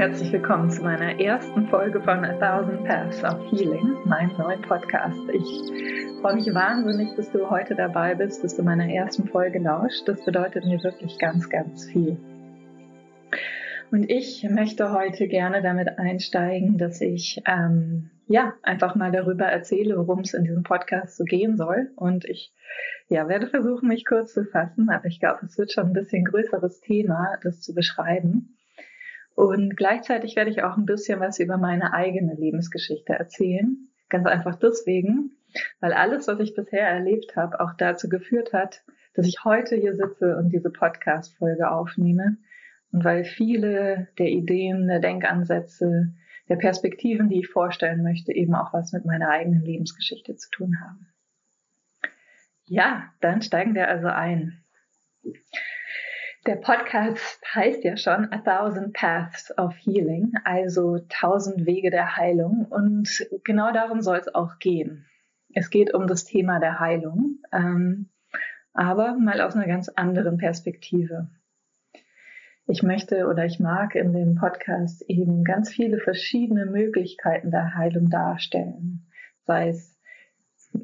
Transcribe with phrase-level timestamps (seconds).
[0.00, 5.20] herzlich willkommen zu meiner ersten Folge von A Thousand Paths of Healing, meinem neuen Podcast.
[5.30, 10.08] Ich freue mich wahnsinnig, dass du heute dabei bist, dass du meiner ersten Folge lauscht.
[10.08, 12.16] Das bedeutet mir wirklich ganz, ganz viel.
[13.90, 19.98] Und ich möchte heute gerne damit einsteigen, dass ich ähm, ja einfach mal darüber erzähle,
[19.98, 21.90] worum es in diesem Podcast so gehen soll.
[21.96, 22.54] Und ich
[23.10, 26.24] ja, werde versuchen, mich kurz zu fassen, aber ich glaube, es wird schon ein bisschen
[26.24, 28.56] größeres Thema, das zu beschreiben.
[29.34, 33.88] Und gleichzeitig werde ich auch ein bisschen was über meine eigene Lebensgeschichte erzählen.
[34.08, 35.32] Ganz einfach deswegen,
[35.80, 38.82] weil alles, was ich bisher erlebt habe, auch dazu geführt hat,
[39.14, 42.36] dass ich heute hier sitze und diese Podcast-Folge aufnehme.
[42.92, 46.12] Und weil viele der Ideen, der Denkansätze,
[46.48, 50.80] der Perspektiven, die ich vorstellen möchte, eben auch was mit meiner eigenen Lebensgeschichte zu tun
[50.80, 51.06] haben.
[52.64, 54.64] Ja, dann steigen wir also ein.
[56.46, 62.64] Der Podcast heißt ja schon A Thousand Paths of Healing, also tausend Wege der Heilung.
[62.64, 65.04] Und genau darum soll es auch gehen.
[65.52, 68.08] Es geht um das Thema der Heilung, ähm,
[68.72, 71.28] aber mal aus einer ganz anderen Perspektive.
[72.66, 78.08] Ich möchte oder ich mag in dem Podcast eben ganz viele verschiedene Möglichkeiten der Heilung
[78.08, 79.06] darstellen,
[79.44, 80.00] sei es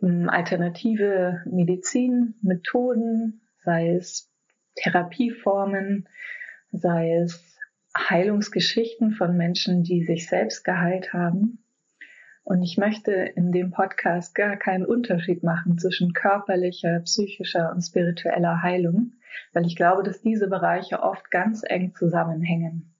[0.03, 4.31] ähm, alternative Medizinmethoden, sei es
[4.77, 6.09] Therapieformen,
[6.73, 7.57] sei es
[7.97, 11.65] Heilungsgeschichten von Menschen, die sich selbst geheilt haben.
[12.45, 18.63] Und ich möchte in dem Podcast gar keinen Unterschied machen zwischen körperlicher, psychischer und spiritueller
[18.63, 19.15] Heilung,
[19.53, 22.95] weil ich glaube, dass diese Bereiche oft ganz eng zusammenhängen.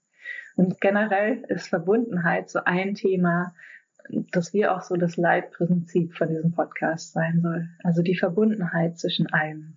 [0.57, 3.53] Und generell ist Verbundenheit so ein Thema,
[4.31, 7.69] dass wir auch so das Leitprinzip von diesem Podcast sein soll.
[7.83, 9.75] Also die Verbundenheit zwischen allem.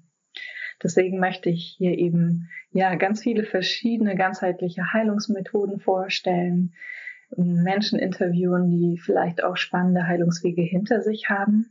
[0.83, 6.73] Deswegen möchte ich hier eben ja ganz viele verschiedene ganzheitliche Heilungsmethoden vorstellen,
[7.37, 11.71] Menschen interviewen, die vielleicht auch spannende Heilungswege hinter sich haben.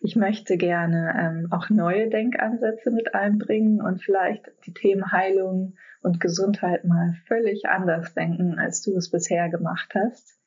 [0.00, 6.20] Ich möchte gerne ähm, auch neue Denkansätze mit einbringen und vielleicht die Themen Heilung und
[6.20, 10.38] Gesundheit mal völlig anders denken, als du es bisher gemacht hast.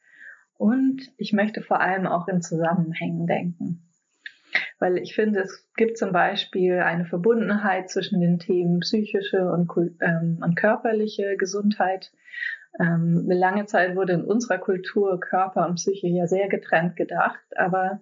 [0.58, 3.87] Und ich möchte vor allem auch in Zusammenhängen denken.
[4.80, 9.72] Weil ich finde, es gibt zum Beispiel eine Verbundenheit zwischen den Themen psychische und,
[10.02, 12.12] ähm, und körperliche Gesundheit.
[12.80, 18.02] Ähm, lange Zeit wurde in unserer Kultur Körper und Psyche ja sehr getrennt gedacht, aber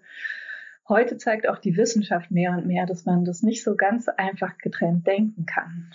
[0.90, 4.58] heute zeigt auch die Wissenschaft mehr und mehr, dass man das nicht so ganz einfach
[4.58, 5.94] getrennt denken kann.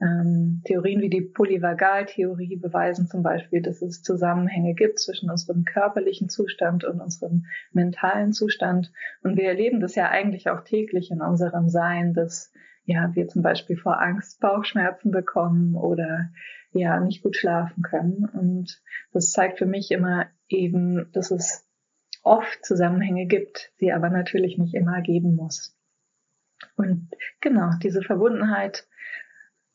[0.00, 6.28] Ähm, Theorien wie die Polyvagaltheorie beweisen zum Beispiel, dass es Zusammenhänge gibt zwischen unserem körperlichen
[6.28, 8.92] Zustand und unserem mentalen Zustand.
[9.22, 12.52] Und wir erleben das ja eigentlich auch täglich in unserem Sein, dass
[12.84, 16.30] ja, wir zum Beispiel vor Angst Bauchschmerzen bekommen oder
[16.72, 18.24] ja, nicht gut schlafen können.
[18.24, 18.82] Und
[19.12, 21.68] das zeigt für mich immer eben, dass es
[22.22, 25.76] oft Zusammenhänge gibt, sie aber natürlich nicht immer geben muss.
[26.76, 27.10] Und
[27.40, 28.86] genau, diese Verbundenheit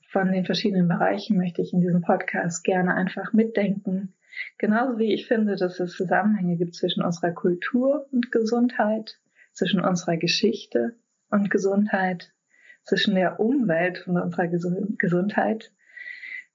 [0.07, 4.13] von den verschiedenen Bereichen möchte ich in diesem Podcast gerne einfach mitdenken.
[4.57, 9.19] Genauso wie ich finde, dass es Zusammenhänge gibt zwischen unserer Kultur und Gesundheit,
[9.53, 10.96] zwischen unserer Geschichte
[11.29, 12.34] und Gesundheit,
[12.84, 15.73] zwischen der Umwelt und unserer Gesundheit,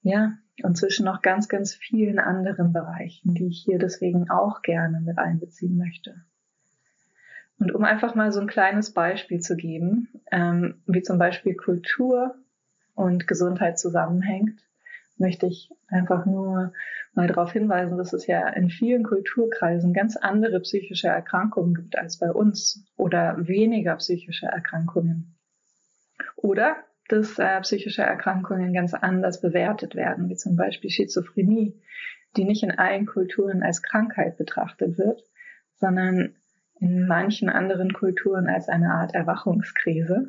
[0.01, 4.99] ja, und zwischen noch ganz, ganz vielen anderen Bereichen, die ich hier deswegen auch gerne
[4.99, 6.23] mit einbeziehen möchte.
[7.59, 12.35] Und um einfach mal so ein kleines Beispiel zu geben, ähm, wie zum Beispiel Kultur
[12.95, 14.59] und Gesundheit zusammenhängt,
[15.17, 16.73] möchte ich einfach nur
[17.13, 22.17] mal darauf hinweisen, dass es ja in vielen Kulturkreisen ganz andere psychische Erkrankungen gibt als
[22.17, 25.35] bei uns oder weniger psychische Erkrankungen.
[26.35, 26.75] Oder
[27.09, 31.79] dass äh, psychische Erkrankungen ganz anders bewertet werden, wie zum Beispiel Schizophrenie,
[32.35, 35.23] die nicht in allen Kulturen als Krankheit betrachtet wird,
[35.75, 36.35] sondern
[36.79, 40.27] in manchen anderen Kulturen als eine Art Erwachungskrise.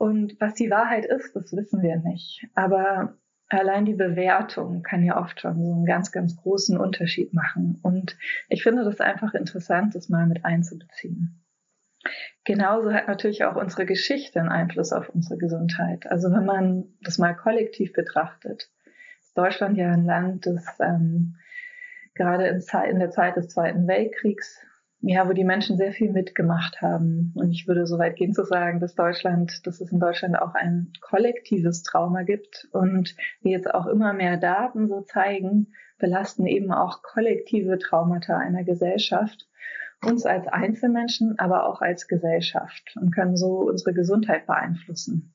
[0.00, 2.48] Und was die Wahrheit ist, das wissen wir nicht.
[2.54, 3.18] Aber
[3.50, 7.78] allein die Bewertung kann ja oft schon so einen ganz, ganz großen Unterschied machen.
[7.82, 8.16] Und
[8.48, 11.44] ich finde das einfach interessant, das mal mit einzubeziehen.
[12.46, 16.10] Genauso hat natürlich auch unsere Geschichte einen Einfluss auf unsere Gesundheit.
[16.10, 18.70] Also wenn man das mal kollektiv betrachtet,
[19.20, 21.36] ist Deutschland ja ein Land, das ähm,
[22.14, 24.64] gerade in, in der Zeit des Zweiten Weltkriegs
[25.02, 27.32] ja, wo die Menschen sehr viel mitgemacht haben.
[27.34, 30.54] Und ich würde so weit gehen zu sagen, dass Deutschland, dass es in Deutschland auch
[30.54, 32.68] ein kollektives Trauma gibt.
[32.72, 35.68] Und wie jetzt auch immer mehr Daten so zeigen,
[35.98, 39.46] belasten eben auch kollektive Traumata einer Gesellschaft
[40.04, 45.34] uns als Einzelmenschen, aber auch als Gesellschaft und können so unsere Gesundheit beeinflussen.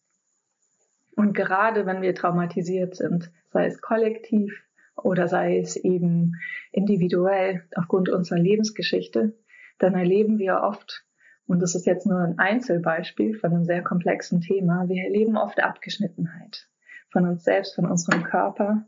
[1.15, 4.63] Und gerade wenn wir traumatisiert sind, sei es kollektiv
[4.95, 6.33] oder sei es eben
[6.71, 9.33] individuell aufgrund unserer Lebensgeschichte,
[9.77, 11.05] dann erleben wir oft,
[11.47, 15.59] und das ist jetzt nur ein Einzelbeispiel von einem sehr komplexen Thema, wir erleben oft
[15.61, 16.67] Abgeschnittenheit
[17.11, 18.85] von uns selbst, von unserem Körper.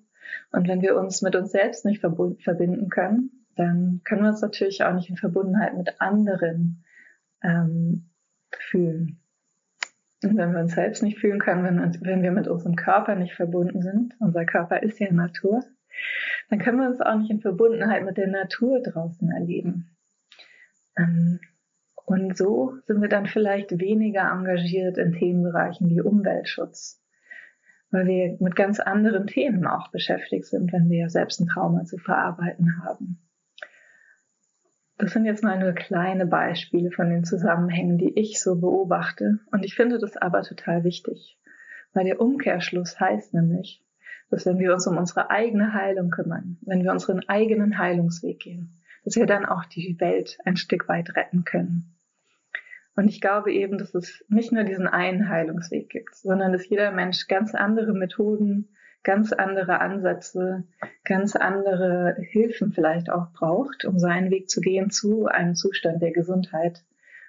[0.51, 4.83] Und wenn wir uns mit uns selbst nicht verbinden können, dann können wir uns natürlich
[4.83, 6.83] auch nicht in Verbundenheit mit anderen
[7.41, 8.09] ähm,
[8.57, 9.19] fühlen.
[10.23, 13.35] Und wenn wir uns selbst nicht fühlen können, wenn, wenn wir mit unserem Körper nicht
[13.35, 15.63] verbunden sind, unser Körper ist ja Natur,
[16.49, 19.96] dann können wir uns auch nicht in Verbundenheit mit der Natur draußen erleben.
[20.97, 21.39] Ähm,
[22.05, 27.03] und so sind wir dann vielleicht weniger engagiert in Themenbereichen wie Umweltschutz,
[27.91, 31.97] weil wir mit ganz anderen Themen auch beschäftigt sind, wenn wir selbst ein Trauma zu
[31.97, 33.19] verarbeiten haben.
[34.97, 39.39] Das sind jetzt mal nur kleine Beispiele von den Zusammenhängen, die ich so beobachte.
[39.51, 41.37] Und ich finde das aber total wichtig,
[41.93, 43.83] weil der Umkehrschluss heißt nämlich,
[44.29, 48.81] dass wenn wir uns um unsere eigene Heilung kümmern, wenn wir unseren eigenen Heilungsweg gehen,
[49.07, 51.95] dass wir dann auch die Welt ein Stück weit retten können.
[52.97, 56.91] Und ich glaube eben, dass es nicht nur diesen einen Heilungsweg gibt, sondern dass jeder
[56.91, 58.67] Mensch ganz andere Methoden,
[59.03, 60.65] ganz andere Ansätze,
[61.05, 66.11] ganz andere Hilfen vielleicht auch braucht, um seinen Weg zu gehen zu einem Zustand der
[66.11, 66.83] Gesundheit.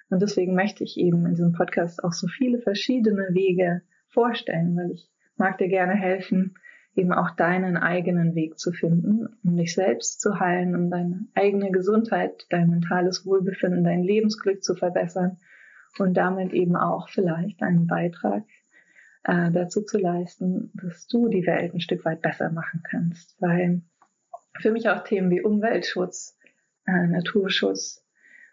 [0.09, 4.91] Und deswegen möchte ich eben in diesem Podcast auch so viele verschiedene Wege vorstellen, weil
[4.91, 6.55] ich mag dir gerne helfen,
[6.95, 11.71] eben auch deinen eigenen Weg zu finden, um dich selbst zu heilen, um deine eigene
[11.71, 15.37] Gesundheit, dein mentales Wohlbefinden, dein Lebensglück zu verbessern
[15.97, 18.43] und damit eben auch vielleicht einen Beitrag
[19.23, 23.35] äh, dazu zu leisten, dass du die Welt ein Stück weit besser machen kannst.
[23.41, 23.81] Weil
[24.59, 26.37] für mich auch Themen wie Umweltschutz,
[26.85, 28.05] äh, Naturschutz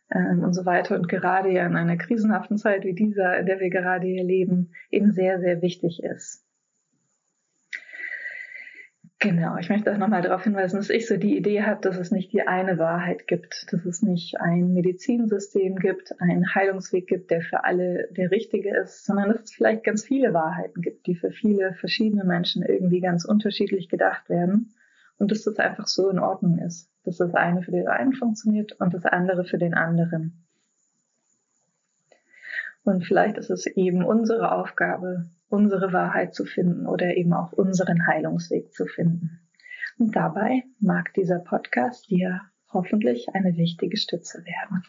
[0.08, 3.60] äh, und so weiter und gerade ja in einer krisenhaften Zeit wie dieser, in der
[3.60, 6.45] wir gerade hier leben, eben sehr, sehr wichtig ist.
[9.18, 12.10] Genau, ich möchte auch nochmal darauf hinweisen, dass ich so die Idee habe, dass es
[12.10, 17.40] nicht die eine Wahrheit gibt, dass es nicht ein Medizinsystem gibt, einen Heilungsweg gibt, der
[17.40, 21.30] für alle der richtige ist, sondern dass es vielleicht ganz viele Wahrheiten gibt, die für
[21.30, 24.74] viele verschiedene Menschen irgendwie ganz unterschiedlich gedacht werden
[25.18, 28.72] und dass das einfach so in Ordnung ist, dass das eine für den einen funktioniert
[28.80, 30.45] und das andere für den anderen.
[32.86, 38.06] Und vielleicht ist es eben unsere Aufgabe, unsere Wahrheit zu finden oder eben auch unseren
[38.06, 39.40] Heilungsweg zu finden.
[39.98, 42.42] Und dabei mag dieser Podcast dir
[42.72, 44.84] hoffentlich eine wichtige Stütze werden.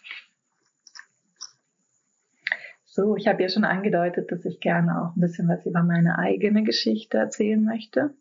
[2.85, 6.19] So, ich habe ja schon angedeutet, dass ich gerne auch ein bisschen was über meine
[6.19, 8.13] eigene Geschichte erzählen möchte.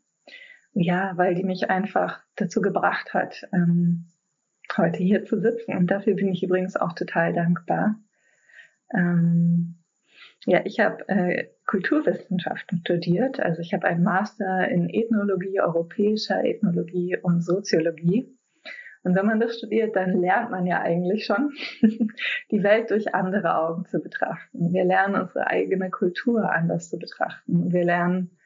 [0.72, 4.06] Ja, weil die mich einfach dazu gebracht hat, ähm,
[4.74, 5.76] heute hier zu sitzen.
[5.76, 7.96] Und dafür bin ich übrigens auch total dankbar.
[8.94, 9.76] Ähm,
[10.44, 13.40] ja, ich habe äh, Kulturwissenschaften studiert.
[13.40, 18.32] Also ich habe einen Master in Ethnologie, europäischer Ethnologie und Soziologie.
[19.02, 21.52] Und wenn man das studiert, dann lernt man ja eigentlich schon,
[22.50, 24.72] die Welt durch andere Augen zu betrachten.
[24.72, 27.72] Wir lernen unsere eigene Kultur anders zu betrachten.
[27.72, 28.36] Wir lernen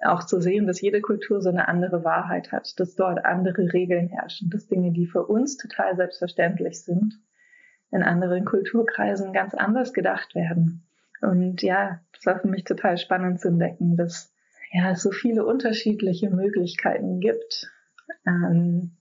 [0.00, 4.08] auch zu sehen, dass jede Kultur so eine andere Wahrheit hat, dass dort andere Regeln
[4.08, 7.14] herrschen, dass Dinge, die für uns total selbstverständlich sind,
[7.90, 10.82] in anderen Kulturkreisen ganz anders gedacht werden.
[11.20, 14.32] Und ja, das war für mich total spannend zu entdecken, dass
[14.72, 17.70] ja, es so viele unterschiedliche Möglichkeiten gibt,
[18.26, 18.92] ähm,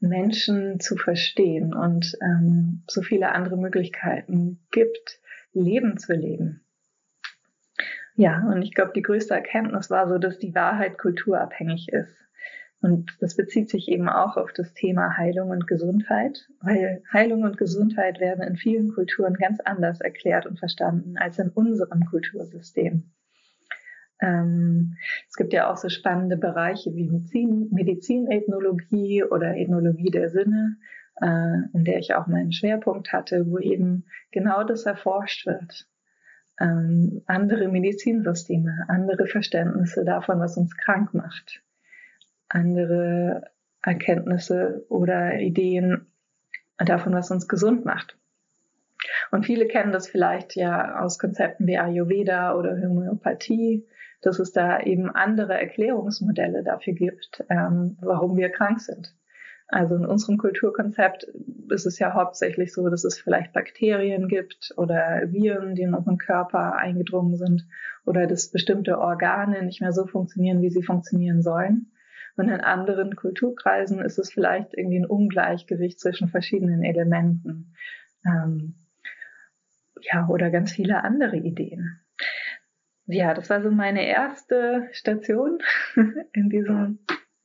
[0.00, 5.20] Menschen zu verstehen und ähm, so viele andere Möglichkeiten gibt,
[5.52, 6.62] Leben zu leben.
[8.14, 12.16] Ja, und ich glaube, die größte Erkenntnis war so, dass die Wahrheit kulturabhängig ist.
[12.80, 17.56] Und das bezieht sich eben auch auf das Thema Heilung und Gesundheit, weil Heilung und
[17.56, 23.10] Gesundheit werden in vielen Kulturen ganz anders erklärt und verstanden als in unserem Kultursystem.
[24.20, 24.96] Ähm,
[25.28, 30.76] es gibt ja auch so spannende Bereiche wie Medizin, Medizinethnologie oder Ethnologie der Sinne,
[31.20, 35.88] äh, in der ich auch meinen Schwerpunkt hatte, wo eben genau das erforscht wird.
[36.60, 41.62] Ähm, andere Medizinsysteme, andere Verständnisse davon, was uns krank macht
[42.48, 43.50] andere
[43.82, 46.06] Erkenntnisse oder Ideen
[46.78, 48.16] davon, was uns gesund macht.
[49.30, 53.86] Und viele kennen das vielleicht ja aus Konzepten wie Ayurveda oder Homöopathie,
[54.20, 59.14] dass es da eben andere Erklärungsmodelle dafür gibt, ähm, warum wir krank sind.
[59.68, 61.24] Also in unserem Kulturkonzept
[61.68, 66.16] ist es ja hauptsächlich so, dass es vielleicht Bakterien gibt oder Viren, die in unseren
[66.16, 67.66] Körper eingedrungen sind
[68.06, 71.92] oder dass bestimmte Organe nicht mehr so funktionieren, wie sie funktionieren sollen.
[72.38, 77.74] Und in anderen Kulturkreisen ist es vielleicht irgendwie ein Ungleichgewicht zwischen verschiedenen Elementen.
[78.24, 78.76] Ähm,
[80.00, 81.98] ja, oder ganz viele andere Ideen.
[83.06, 85.58] Ja, das war so meine erste Station
[86.32, 87.00] in diesem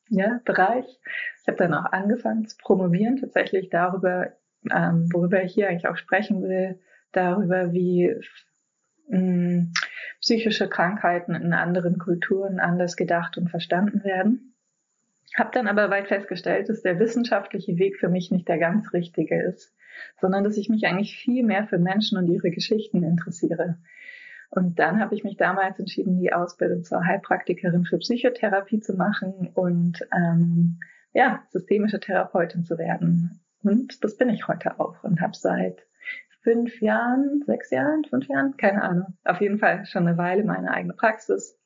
[0.09, 0.85] ja, Bereich.
[1.41, 4.33] Ich habe dann auch angefangen zu promovieren, tatsächlich darüber,
[4.71, 6.79] ähm, worüber ich hier eigentlich auch sprechen will,
[7.13, 8.13] darüber, wie
[9.07, 9.73] mh, hm,
[10.21, 14.52] psychische Krankheiten in anderen Kulturen anders gedacht und verstanden werden.
[15.35, 19.41] Habe dann aber weit festgestellt, dass der wissenschaftliche Weg für mich nicht der ganz richtige
[19.41, 19.75] ist,
[20.21, 23.77] sondern dass ich mich eigentlich viel mehr für Menschen und ihre Geschichten interessiere.
[24.51, 29.49] Und dann habe ich mich damals entschieden, die Ausbildung zur Heilpraktikerin für Psychotherapie zu machen
[29.55, 30.79] und ähm,
[31.13, 33.39] ja, systemische Therapeutin zu werden.
[33.63, 35.87] Und das bin ich heute auch und habe seit
[36.41, 40.71] fünf Jahren, sechs Jahren, fünf Jahren, keine Ahnung, auf jeden Fall schon eine Weile meine
[40.71, 41.57] eigene Praxis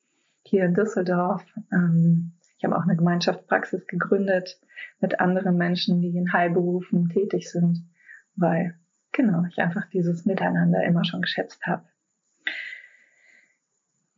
[0.44, 1.44] hier in Düsseldorf.
[1.72, 4.60] Ähm, ich habe auch eine Gemeinschaftspraxis gegründet
[5.00, 7.84] mit anderen Menschen, die in Heilberufen tätig sind,
[8.34, 8.74] weil
[9.12, 11.84] genau ich einfach dieses Miteinander immer schon geschätzt habe.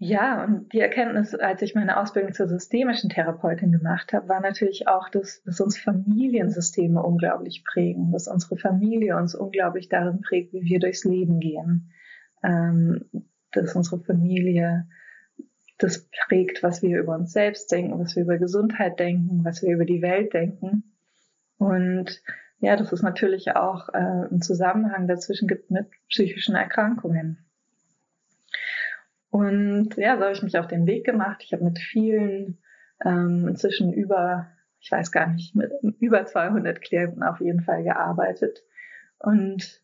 [0.02, 4.88] Ja, und die Erkenntnis, als ich meine Ausbildung zur systemischen Therapeutin gemacht habe, war natürlich
[4.88, 10.62] auch, dass, dass uns Familiensysteme unglaublich prägen, dass unsere Familie uns unglaublich darin prägt, wie
[10.62, 11.92] wir durchs Leben gehen,
[12.42, 13.04] ähm,
[13.52, 14.88] dass unsere Familie
[15.80, 19.74] das prägt, was wir über uns selbst denken, was wir über Gesundheit denken, was wir
[19.74, 20.94] über die Welt denken.
[21.58, 22.22] Und
[22.60, 27.38] ja, dass es natürlich auch äh, einen Zusammenhang dazwischen gibt mit psychischen Erkrankungen.
[29.30, 31.42] Und ja, so habe ich mich auf den Weg gemacht.
[31.44, 32.58] Ich habe mit vielen,
[33.04, 34.48] ähm, inzwischen über,
[34.80, 38.62] ich weiß gar nicht, mit über 200 Klienten auf jeden Fall gearbeitet.
[39.18, 39.82] Und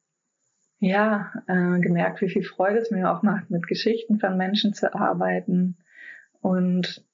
[0.78, 4.94] ja, äh, gemerkt, wie viel Freude es mir auch macht, mit Geschichten von Menschen zu
[4.94, 5.78] arbeiten.
[6.46, 7.04] Und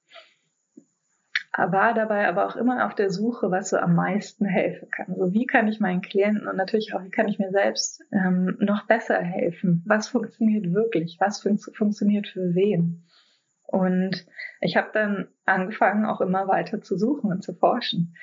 [1.56, 5.14] war dabei aber auch immer auf der Suche, was so am meisten helfen kann.
[5.16, 8.58] So wie kann ich meinen Klienten und natürlich auch, wie kann ich mir selbst ähm,
[8.60, 9.82] noch besser helfen?
[9.86, 11.16] Was funktioniert wirklich?
[11.18, 13.04] Was fun funktioniert für wen?
[13.66, 14.26] Und
[14.60, 18.14] ich habe dann angefangen, auch immer weiter zu suchen und zu forschen,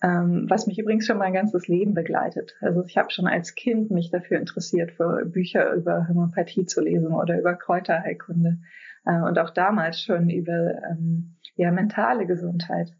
[0.00, 2.54] ähm, was mich übrigens schon mein ganzes Leben begleitet.
[2.60, 7.08] Also ich habe schon als Kind mich dafür interessiert, für Bücher über Homöopathie zu lesen
[7.08, 8.58] oder über Kräuterheilkunde
[9.04, 12.92] und auch damals schon über ähm, ja, mentale Gesundheit.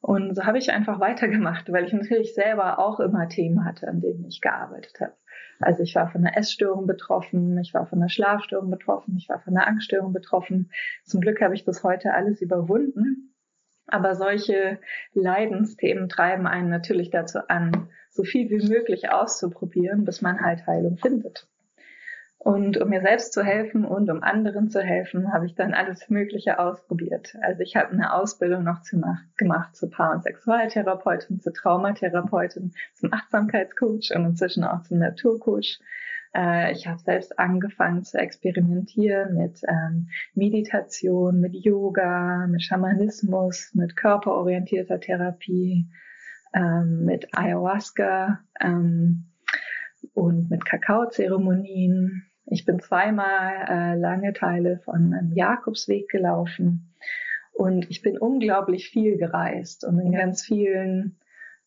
[0.00, 4.00] Und so habe ich einfach weitergemacht, weil ich natürlich selber auch immer Themen hatte, an
[4.00, 5.14] denen ich gearbeitet habe.
[5.60, 9.40] Also ich war von einer Essstörung betroffen, ich war von einer Schlafstörung betroffen, ich war
[9.40, 10.70] von einer Angststörung betroffen.
[11.04, 13.34] Zum Glück habe ich das heute alles überwunden.
[13.86, 14.78] Aber solche
[15.14, 20.96] Leidensthemen treiben einen natürlich dazu an, so viel wie möglich auszuprobieren, bis man halt Heilung
[20.96, 21.49] findet.
[22.42, 26.08] Und um mir selbst zu helfen und um anderen zu helfen, habe ich dann alles
[26.08, 27.36] Mögliche ausprobiert.
[27.42, 28.98] Also ich habe eine Ausbildung noch zu,
[29.36, 35.80] gemacht zur Paar- und Sexualtherapeutin, zur Traumatherapeutin, zum Achtsamkeitscoach und inzwischen auch zum Naturcoach.
[36.34, 43.96] Äh, ich habe selbst angefangen zu experimentieren mit ähm, Meditation, mit Yoga, mit Schamanismus, mit
[43.96, 45.90] körperorientierter Therapie,
[46.54, 49.26] ähm, mit Ayahuasca ähm,
[50.14, 56.92] und mit Kakaozeremonien ich bin zweimal äh, lange Teile von einem Jakobsweg gelaufen
[57.52, 61.18] und ich bin unglaublich viel gereist und in ganz vielen,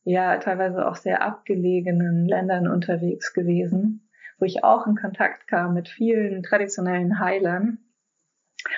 [0.04, 4.10] ja, teilweise auch sehr abgelegenen Ländern unterwegs gewesen,
[4.40, 7.78] wo ich auch in Kontakt kam mit vielen traditionellen Heilern,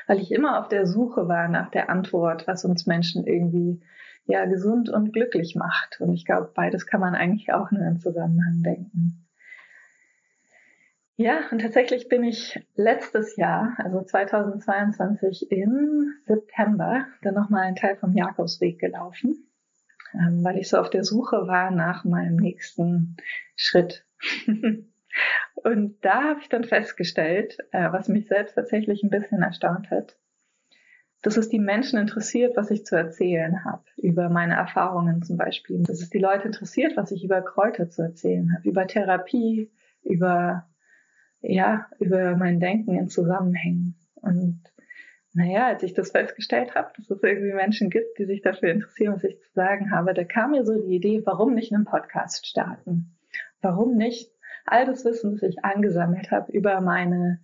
[0.05, 3.81] weil ich immer auf der Suche war nach der Antwort, was uns Menschen irgendwie
[4.25, 6.01] ja gesund und glücklich macht.
[6.01, 9.24] Und ich glaube, beides kann man eigentlich auch nur in Zusammenhang denken.
[11.17, 17.95] Ja, und tatsächlich bin ich letztes Jahr, also 2022 im September, dann nochmal einen Teil
[17.95, 19.47] vom Jakobsweg gelaufen,
[20.13, 23.15] ähm, weil ich so auf der Suche war nach meinem nächsten
[23.55, 24.05] Schritt.
[25.55, 30.17] und da habe ich dann festgestellt, äh, was mich selbst tatsächlich ein bisschen erstaunt hat,
[31.21, 35.81] dass es die Menschen interessiert, was ich zu erzählen habe, über meine Erfahrungen zum Beispiel.
[35.83, 39.71] Dass es die Leute interessiert, was ich über Kräuter zu erzählen habe, über Therapie,
[40.03, 40.67] über
[41.47, 43.95] ja, über mein Denken in Zusammenhängen.
[44.15, 44.61] Und
[45.33, 49.15] naja, als ich das festgestellt habe, dass es irgendwie Menschen gibt, die sich dafür interessieren,
[49.15, 52.47] was ich zu sagen habe, da kam mir so die Idee, warum nicht einen Podcast
[52.47, 53.17] starten?
[53.61, 54.31] Warum nicht
[54.65, 57.39] all das Wissen, das ich angesammelt habe über meine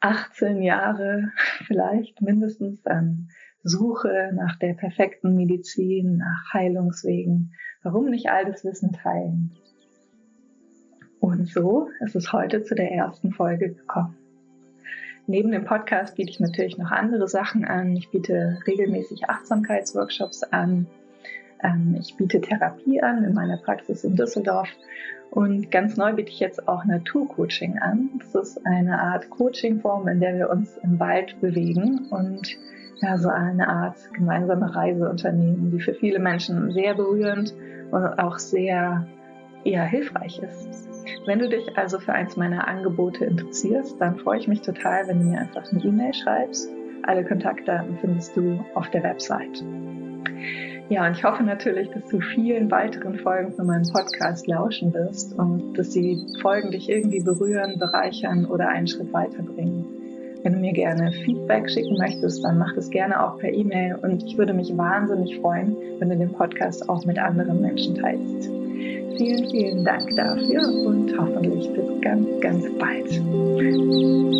[0.00, 1.32] 18 Jahre
[1.66, 3.28] vielleicht mindestens an
[3.62, 9.56] Suche nach der perfekten Medizin, nach Heilungswegen, warum nicht all das Wissen teilen?
[11.20, 14.16] Und so ist es heute zu der ersten Folge gekommen.
[15.26, 17.94] Neben dem Podcast biete ich natürlich noch andere Sachen an.
[17.96, 20.86] Ich biete regelmäßig Achtsamkeitsworkshops an.
[21.62, 24.68] Ähm, ich biete Therapie an in meiner Praxis in Düsseldorf.
[25.30, 28.08] Und ganz neu biete ich jetzt auch Naturcoaching an.
[28.18, 32.56] Das ist eine Art Coachingform, in der wir uns im Wald bewegen und
[33.00, 37.54] ja, so eine Art gemeinsame Reise unternehmen, die für viele Menschen sehr berührend
[37.90, 39.06] und auch sehr
[39.64, 41.06] ja, hilfreich ist.
[41.28, 45.18] Wenn du dich also für eins meiner Angebote interessierst, dann freue ich mich total, wenn
[45.18, 46.70] du mir einfach eine E-Mail schreibst.
[47.02, 49.62] Alle Kontaktdaten findest du auf der Website.
[50.88, 55.38] Ja, und ich hoffe natürlich, dass du vielen weiteren Folgen von meinem Podcast lauschen wirst
[55.38, 59.84] und dass die Folgen dich irgendwie berühren, bereichern oder einen Schritt weiterbringen.
[60.44, 64.24] Wenn du mir gerne Feedback schicken möchtest, dann mach das gerne auch per E-Mail und
[64.24, 68.50] ich würde mich wahnsinnig freuen, wenn du den Podcast auch mit anderen Menschen teilst.
[69.16, 74.37] Vielen, vielen Dank dafür und hoffentlich bis ganz, ganz bald.